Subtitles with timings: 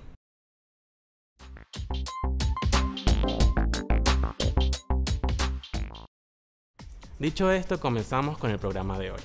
[7.23, 9.21] Dicho esto, comenzamos con el programa de hoy,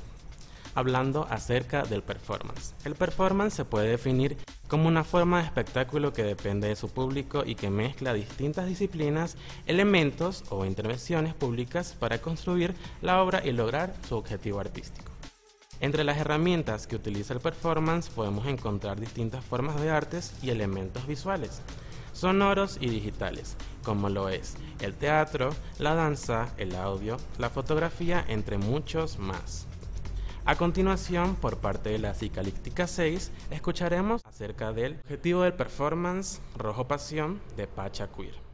[0.75, 2.75] hablando acerca del performance.
[2.85, 7.41] El performance se puede definir como una forma de espectáculo que depende de su público
[7.43, 13.95] y que mezcla distintas disciplinas, elementos o intervenciones públicas para construir la obra y lograr
[14.07, 15.11] su objetivo artístico.
[15.79, 21.07] Entre las herramientas que utiliza el performance podemos encontrar distintas formas de artes y elementos
[21.07, 21.63] visuales
[22.17, 28.57] sonoros y digitales, como lo es el teatro, la danza, el audio, la fotografía, entre
[28.57, 29.67] muchos más.
[30.45, 36.87] A continuación, por parte de la Psicalíptica 6, escucharemos acerca del objetivo del performance Rojo
[36.87, 38.46] Pasión de Pacha Queer.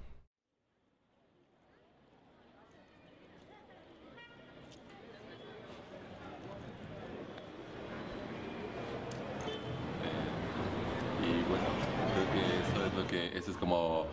[13.34, 14.06] Eso es como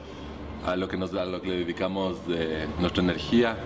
[0.67, 3.57] a lo que nos a lo que le dedicamos de nuestra energía.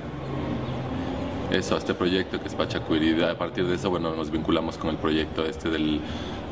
[1.51, 4.91] Eso a este proyecto que es Pachacuirida a partir de eso bueno nos vinculamos con
[4.91, 6.01] el proyecto este del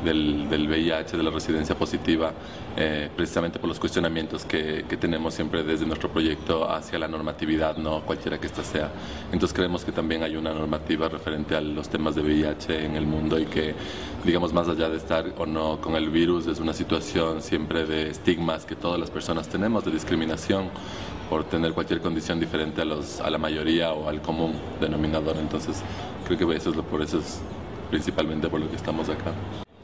[0.03, 2.31] del, del VIH, de la residencia positiva,
[2.75, 7.77] eh, precisamente por los cuestionamientos que, que, tenemos siempre desde nuestro proyecto hacia la normatividad,
[7.77, 8.91] no cualquiera que ésta sea.
[9.31, 13.05] Entonces creemos que también hay una normativa referente a los temas de VIH en el
[13.05, 13.73] mundo y que,
[14.23, 18.09] digamos, más allá de estar o no con el virus, es una situación siempre de
[18.09, 20.69] estigmas que todas las personas tenemos, de discriminación
[21.29, 25.37] por tener cualquier condición diferente a, los, a la mayoría o al común denominador.
[25.37, 25.81] Entonces
[26.25, 27.41] creo que eso es lo, por eso es
[27.89, 29.33] principalmente por lo que estamos acá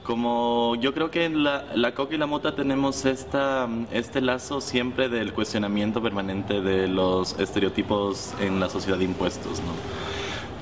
[0.10, 5.08] como yo creo que la, la coca y la mota tenemos esta, este lazo siempre
[5.08, 9.72] del cuestionamiento permanente de los estereotipos en la sociedad de impuestos, ¿no?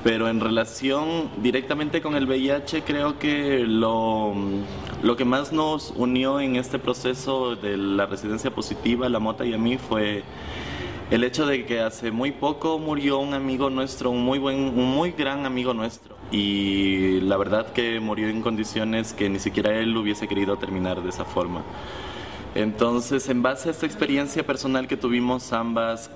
[0.03, 4.33] Pero en relación directamente con el VIH, creo que lo,
[5.01, 9.53] lo que más nos unió en este proceso de la residencia positiva, la mota y
[9.53, 10.23] a mí, fue
[11.09, 14.93] el hecho de que hace muy poco murió un amigo nuestro, un muy buen, un
[14.93, 19.95] muy gran amigo nuestro y la verdad que murió en condiciones que ni siquiera él
[19.95, 21.63] hubiese querido terminar de esa forma.
[22.55, 26.09] Entonces, en base a esta experiencia personal que tuvimos ambas,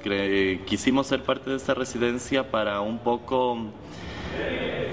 [0.65, 3.59] quisimos ser parte de esta residencia para un poco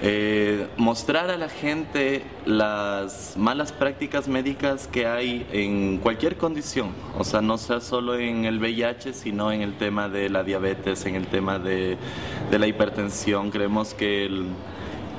[0.00, 7.24] eh, mostrar a la gente las malas prácticas médicas que hay en cualquier condición, o
[7.24, 11.14] sea, no sea solo en el VIH, sino en el tema de la diabetes, en
[11.14, 11.96] el tema de,
[12.50, 13.50] de la hipertensión.
[13.50, 14.46] Creemos que el,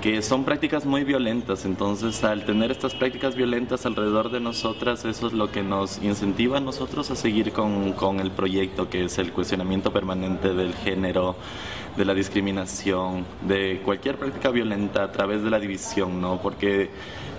[0.01, 5.27] que son prácticas muy violentas, entonces al tener estas prácticas violentas alrededor de nosotras, eso
[5.27, 9.17] es lo que nos incentiva a nosotros a seguir con, con el proyecto, que es
[9.17, 11.35] el cuestionamiento permanente del género,
[11.97, 16.41] de la discriminación, de cualquier práctica violenta a través de la división, ¿no?
[16.41, 16.89] Porque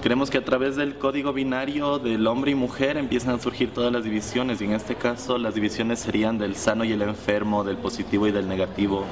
[0.02, 3.90] creemos que a través del código binario del hombre y mujer empiezan a surgir todas
[3.90, 7.78] las divisiones y en este caso las divisiones serían del sano y el enfermo, del
[7.78, 9.06] positivo y del negativo.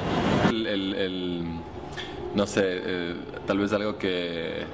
[0.50, 1.44] el, el
[2.34, 3.14] no sé, eh,
[3.46, 4.64] tal vez algo que,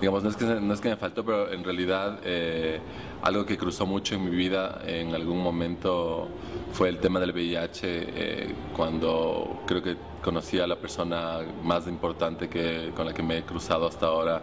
[0.00, 2.78] digamos, no es que, no es que me faltó, pero en realidad eh,
[3.22, 6.28] algo que cruzó mucho en mi vida en algún momento
[6.72, 12.48] fue el tema del VIH, eh, cuando creo que conocí a la persona más importante
[12.48, 14.42] que, con la que me he cruzado hasta ahora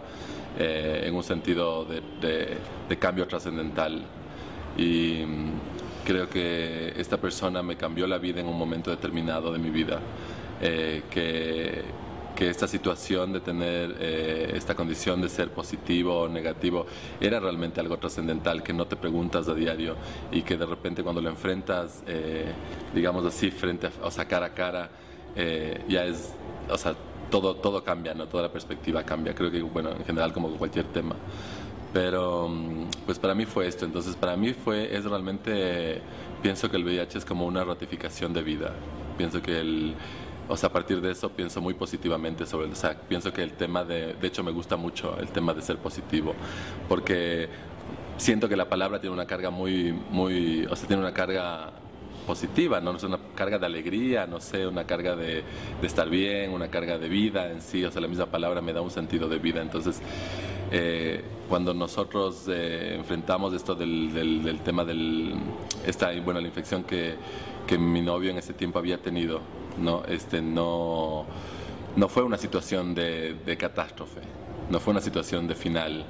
[0.58, 4.02] en un sentido de, cambio trascendental.
[4.76, 5.50] Y mm,
[6.04, 10.00] creo que esta persona me cambió la vida en un momento determinado de mi vida.
[10.60, 11.82] que
[12.34, 16.86] que esta situación de tener eh, esta condición de ser positivo o negativo
[17.20, 19.96] era realmente algo trascendental que no te preguntas a diario
[20.30, 22.46] y que de repente cuando lo enfrentas, eh,
[22.94, 24.90] digamos así, frente a, o sea, cara a cara,
[25.36, 26.32] eh, ya es,
[26.68, 26.94] o sea,
[27.30, 28.26] todo, todo cambia, ¿no?
[28.26, 29.34] Toda la perspectiva cambia.
[29.34, 31.16] Creo que, bueno, en general como cualquier tema.
[31.92, 36.00] Pero mm, pues para mí fue esto, entonces para mí fue, es realmente,
[36.42, 38.72] pienso que el VIH es como una ratificación de vida,
[39.18, 39.94] pienso que el...
[40.48, 43.42] O sea, a partir de eso pienso muy positivamente sobre el, o sea, pienso que
[43.42, 46.34] el tema de, de hecho me gusta mucho el tema de ser positivo,
[46.88, 47.48] porque
[48.16, 51.72] siento que la palabra tiene una carga muy, muy, o sea, tiene una carga
[52.22, 52.96] positiva, ¿no?
[52.96, 55.42] Es una carga de alegría, no sé, una carga de,
[55.82, 58.80] estar bien, una carga de vida en sí, o sea, la misma palabra me da
[58.80, 59.60] un sentido de vida.
[59.60, 60.00] Entonces,
[60.70, 65.34] eh, cuando nosotros eh, enfrentamos esto del, tema del,
[65.86, 67.14] esta, bueno, la infección que,
[67.66, 69.40] que mi novio en ese tiempo había tenido,
[69.78, 70.04] ¿no?
[70.06, 71.26] Este, no,
[71.96, 74.20] no fue una situación de, de catástrofe,
[74.70, 76.04] no fue una situación de final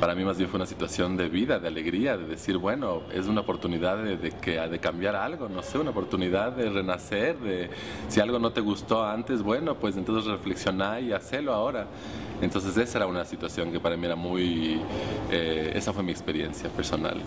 [0.00, 3.26] para mí más bien fue una situación de vida, de alegría, de decir, bueno, es
[3.26, 7.70] una oportunidad de, de, que, de cambiar algo, no sé, una oportunidad de renacer, de
[8.08, 11.86] si algo no te gustó antes, bueno, pues entonces reflexionar y hacerlo ahora.
[12.40, 14.78] Entonces esa era una situación que para mí era muy,
[15.30, 17.18] eh, esa fue mi experiencia personal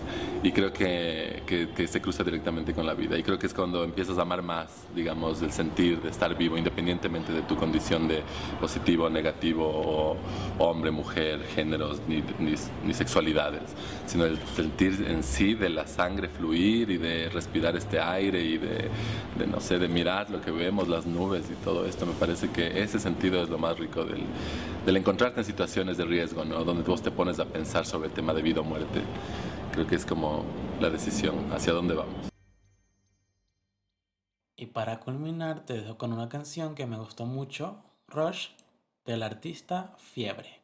[0.42, 3.82] y creo que, que, se cruza directamente con la vida y creo que es cuando
[3.82, 8.22] empiezas a amar más, digamos, el sentir de estar vivo independientemente de tu condición de
[8.60, 10.16] positivo, negativo o
[10.58, 12.22] hombre, mujer, géneros ni,
[12.84, 13.62] ni sexualidades,
[14.06, 18.58] sino el sentir en sí de la sangre fluir y de respirar este aire y
[18.58, 18.90] de,
[19.46, 22.82] no sé, de mirar lo que vemos, las nubes y todo esto, me parece que
[22.82, 24.22] ese sentido es lo más rico del,
[24.84, 26.64] del encontrarte en situaciones de riesgo, ¿no?
[26.64, 29.00] donde vos te pones a pensar sobre el tema de vida o muerte.
[29.72, 30.44] Creo que es como
[30.80, 32.30] la decisión hacia dónde vamos.
[34.56, 38.48] Y para culminar te dejo con una canción que me gustó mucho, Rush,
[39.06, 40.59] del artista Fiebre.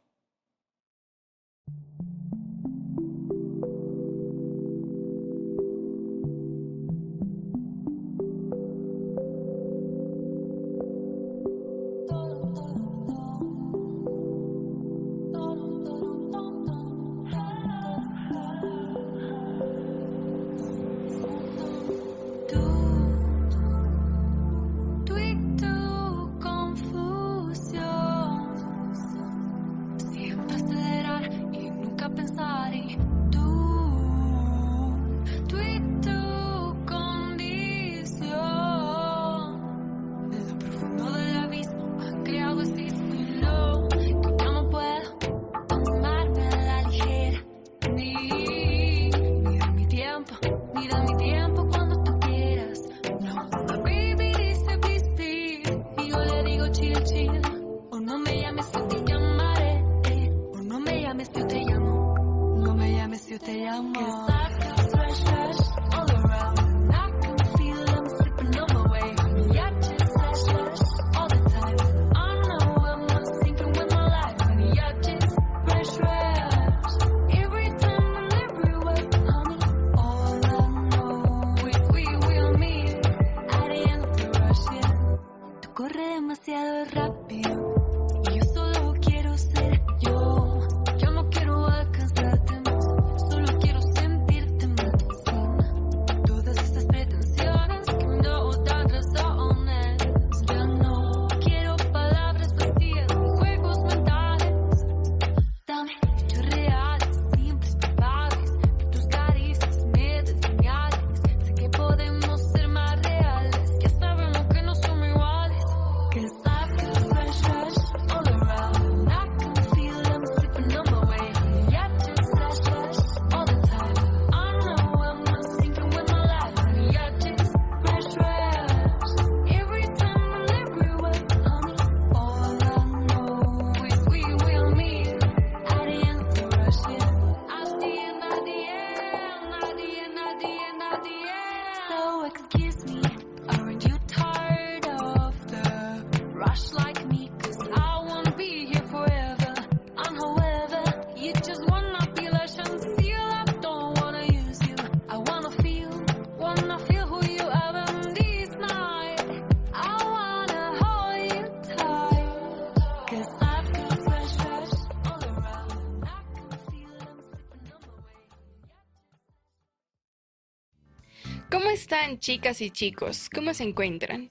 [171.49, 173.31] ¿Cómo están chicas y chicos?
[173.33, 174.31] ¿Cómo se encuentran?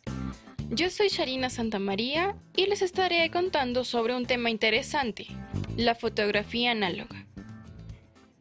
[0.69, 5.25] Yo soy Sharina Santamaría y les estaré contando sobre un tema interesante,
[5.77, 7.24] la fotografía análoga.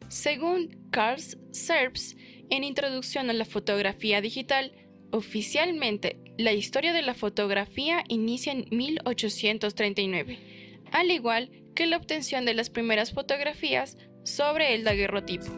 [0.09, 1.21] Según Carl
[1.51, 2.15] Serbs,
[2.49, 4.71] en Introducción a la Fotografía Digital,
[5.11, 10.39] oficialmente la historia de la fotografía inicia en 1839,
[10.91, 15.51] al igual que la obtención de las primeras fotografías sobre el daguerrotipo.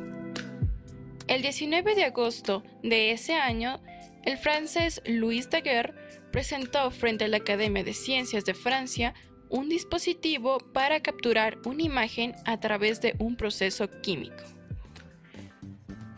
[1.28, 3.82] El 19 de agosto de ese año,
[4.24, 5.94] el francés Louis Daguerre
[6.32, 9.14] presentó frente a la Academia de Ciencias de Francia
[9.50, 14.44] un dispositivo para capturar una imagen a través de un proceso químico.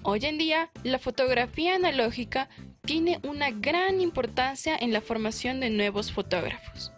[0.03, 2.49] Hoy en día, la fotografía analógica
[2.81, 6.91] tiene una gran importancia en la formación de nuevos fotógrafos.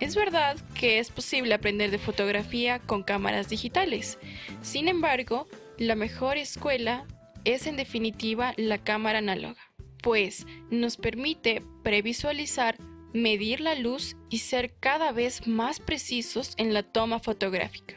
[0.00, 4.18] Es verdad que es posible aprender de fotografía con cámaras digitales.
[4.60, 5.46] Sin embargo,
[5.78, 7.06] la mejor escuela
[7.44, 9.60] es en definitiva la cámara análoga,
[10.02, 12.76] pues nos permite previsualizar,
[13.14, 17.94] medir la luz y ser cada vez más precisos en la toma fotográfica.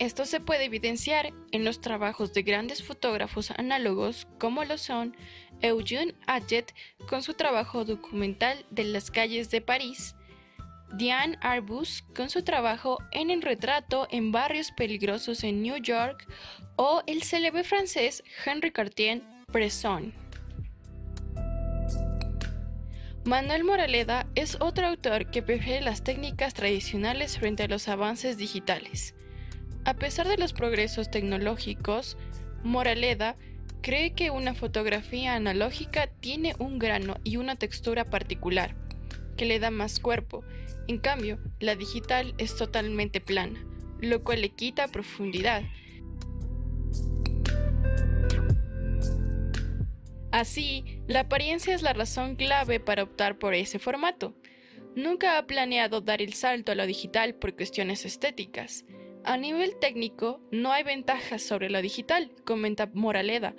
[0.00, 5.16] Esto se puede evidenciar en los trabajos de grandes fotógrafos análogos como lo son
[5.62, 6.74] Eugene Adjet
[7.08, 10.16] con su trabajo documental de las calles de París,
[10.94, 16.26] Diane Arbus con su trabajo en el retrato en barrios peligrosos en New York
[16.74, 20.23] o el célebre francés Henri Cartier-Bresson.
[23.26, 29.14] Manuel Moraleda es otro autor que prefiere las técnicas tradicionales frente a los avances digitales.
[29.86, 32.18] A pesar de los progresos tecnológicos,
[32.64, 33.34] Moraleda
[33.80, 38.76] cree que una fotografía analógica tiene un grano y una textura particular,
[39.38, 40.44] que le da más cuerpo.
[40.86, 43.58] En cambio, la digital es totalmente plana,
[44.00, 45.62] lo cual le quita profundidad.
[50.30, 54.34] Así, la apariencia es la razón clave para optar por ese formato.
[54.96, 58.84] Nunca ha planeado dar el salto a lo digital por cuestiones estéticas.
[59.24, 63.54] A nivel técnico, no hay ventajas sobre lo digital, comenta Moraleda.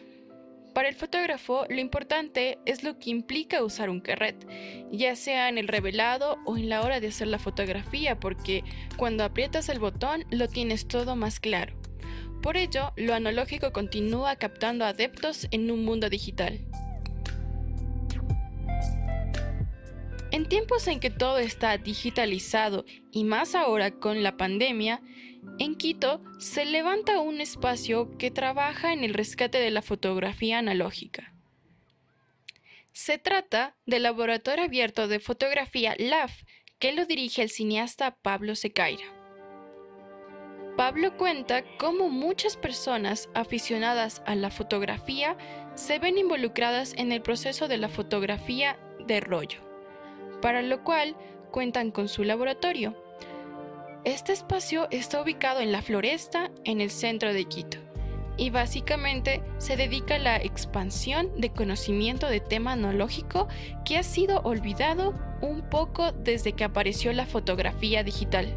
[0.73, 4.45] Para el fotógrafo, lo importante es lo que implica usar un carret,
[4.91, 8.63] ya sea en el revelado o en la hora de hacer la fotografía, porque
[8.97, 11.73] cuando aprietas el botón lo tienes todo más claro.
[12.41, 16.59] Por ello, lo analógico continúa captando adeptos en un mundo digital.
[20.35, 25.01] En tiempos en que todo está digitalizado y más ahora con la pandemia,
[25.59, 31.33] en Quito se levanta un espacio que trabaja en el rescate de la fotografía analógica.
[32.91, 36.43] Se trata del Laboratorio Abierto de Fotografía LAF,
[36.79, 39.05] que lo dirige el cineasta Pablo Secaira.
[40.75, 45.37] Pablo cuenta cómo muchas personas aficionadas a la fotografía
[45.75, 48.77] se ven involucradas en el proceso de la fotografía
[49.07, 49.64] de rollo,
[50.41, 51.15] para lo cual
[51.51, 52.95] cuentan con su laboratorio
[54.05, 57.79] este espacio está ubicado en la floresta en el centro de Quito
[58.37, 63.47] y básicamente se dedica a la expansión de conocimiento de tema analógico
[63.83, 68.55] que ha sido olvidado un poco desde que apareció la fotografía digital.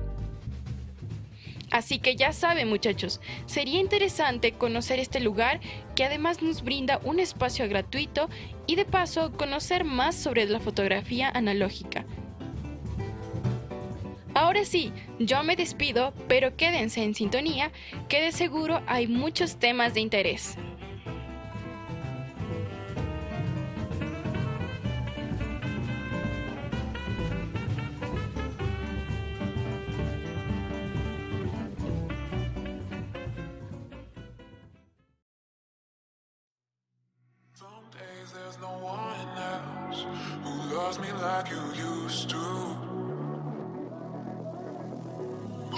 [1.70, 5.60] Así que ya saben muchachos, sería interesante conocer este lugar
[5.94, 8.28] que además nos brinda un espacio gratuito
[8.66, 12.06] y de paso conocer más sobre la fotografía analógica
[14.38, 17.72] Ahora sí, yo me despido, pero quédense en sintonía,
[18.08, 20.56] que de seguro hay muchos temas de interés.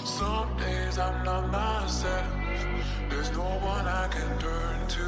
[0.05, 2.27] Some days I'm not myself.
[3.09, 5.05] There's no one I can turn to.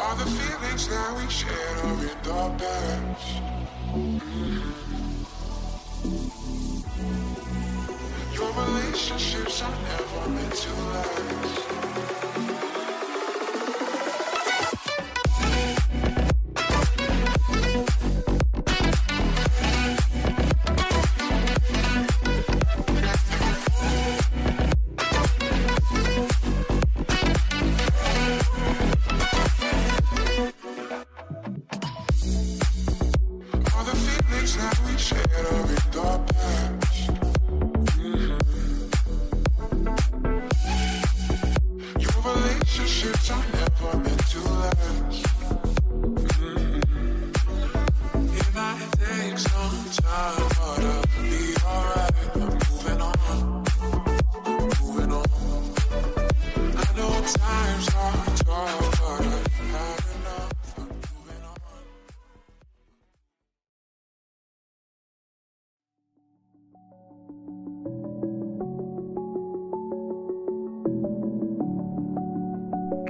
[0.00, 3.42] All the feelings that we shared are in the past.
[3.96, 4.77] Your
[8.98, 12.67] relationships are never meant to last.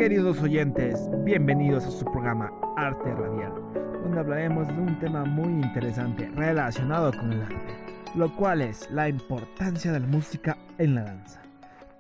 [0.09, 3.53] Queridos oyentes, bienvenidos a su programa Arte Radial,
[4.03, 7.75] donde hablaremos de un tema muy interesante relacionado con el arte,
[8.15, 11.43] lo cual es la importancia de la música en la danza.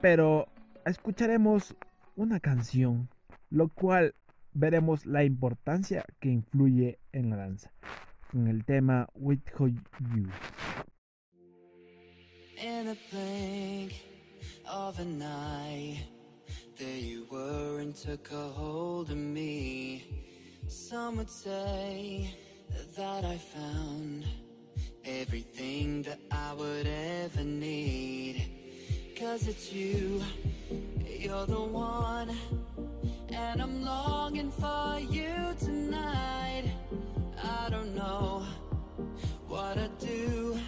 [0.00, 0.48] Pero
[0.86, 1.76] escucharemos
[2.16, 3.10] una canción,
[3.50, 4.14] lo cual
[4.54, 7.70] veremos la importancia que influye en la danza,
[8.30, 9.40] con el tema With
[10.14, 10.30] You.
[16.78, 20.04] There you were and took a hold of me.
[20.68, 22.32] Some would say
[22.96, 24.24] that I found
[25.04, 28.44] everything that I would ever need.
[29.18, 30.22] Cause it's you,
[31.04, 32.30] you're the one,
[33.32, 36.70] and I'm longing for you tonight.
[37.42, 38.46] I don't know
[39.48, 40.60] what I'd do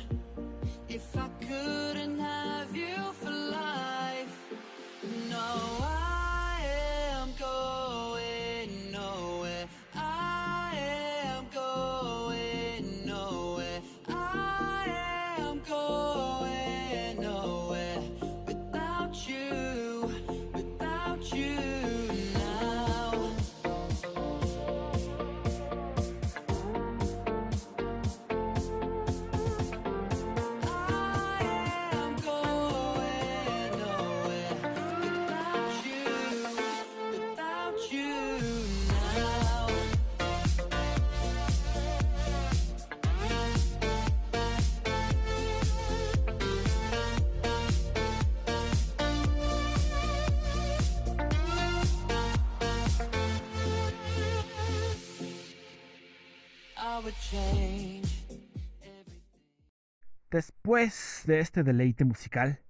[60.30, 62.60] Después de este deleite musical,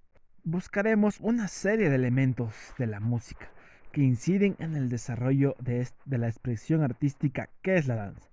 [0.43, 3.51] buscaremos una serie de elementos de la música
[3.91, 8.29] que inciden en el desarrollo de, de la expresión artística que es la danza,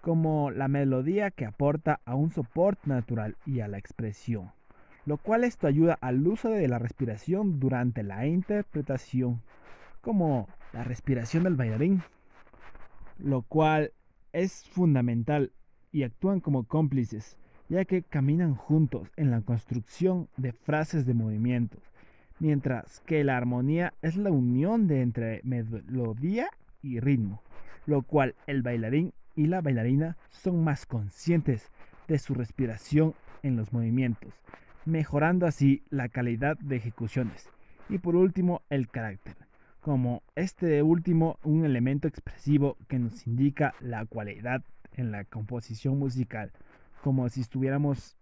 [0.00, 4.52] como la melodía que aporta a un soporte natural y a la expresión,
[5.06, 9.42] lo cual esto ayuda al uso de la respiración durante la interpretación,
[10.02, 12.02] como la respiración del bailarín,
[13.18, 13.92] lo cual
[14.32, 15.52] es fundamental
[15.92, 17.36] y actúan como cómplices
[17.68, 21.80] ya que caminan juntos en la construcción de frases de movimientos,
[22.40, 26.48] mientras que la armonía es la unión de entre melodía
[26.82, 27.42] y ritmo,
[27.86, 31.70] lo cual el bailarín y la bailarina son más conscientes
[32.06, 34.32] de su respiración en los movimientos,
[34.84, 37.50] mejorando así la calidad de ejecuciones.
[37.90, 39.36] Y por último, el carácter,
[39.80, 44.62] como este último un elemento expresivo que nos indica la cualidad
[44.92, 46.52] en la composición musical
[47.02, 48.16] como si estuviéramos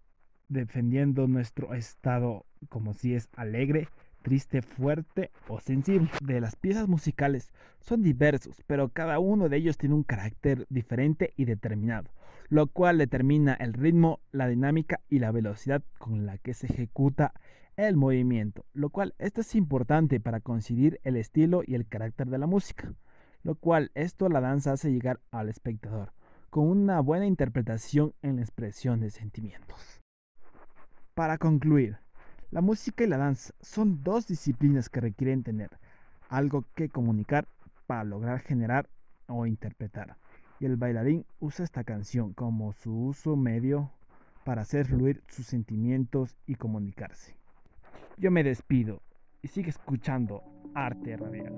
[0.48, 3.88] defendiendo nuestro estado, como si es alegre,
[4.22, 6.08] triste, fuerte o sensible.
[6.22, 11.32] De las piezas musicales son diversos, pero cada uno de ellos tiene un carácter diferente
[11.36, 12.10] y determinado,
[12.48, 17.32] lo cual determina el ritmo, la dinámica y la velocidad con la que se ejecuta
[17.76, 22.38] el movimiento, lo cual esto es importante para coincidir el estilo y el carácter de
[22.38, 22.94] la música,
[23.42, 26.12] lo cual esto la danza hace llegar al espectador
[26.50, 30.00] con una buena interpretación en la expresión de sentimientos.
[31.14, 31.98] Para concluir,
[32.50, 35.70] la música y la danza son dos disciplinas que requieren tener
[36.28, 37.46] algo que comunicar
[37.86, 38.88] para lograr generar
[39.26, 40.16] o interpretar.
[40.58, 43.90] Y el bailarín usa esta canción como su uso medio
[44.44, 47.35] para hacer fluir sus sentimientos y comunicarse.
[48.18, 49.02] Yo me despido
[49.42, 50.42] y sigue escuchando
[50.74, 51.54] Arte Radial.